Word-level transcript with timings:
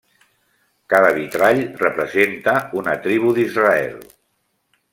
Cada 0.93 1.11
vitrall 1.17 1.61
representa 1.81 2.55
una 2.81 2.97
tribu 3.05 3.35
d'Israel. 3.39 3.95